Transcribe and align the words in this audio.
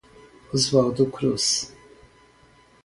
Osvaldo 0.53 1.05
Cruz 1.11 1.69